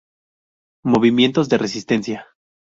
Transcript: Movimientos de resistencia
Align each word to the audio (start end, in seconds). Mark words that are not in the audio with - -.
Movimientos 0.83 1.47
de 1.47 1.59
resistencia 1.59 2.25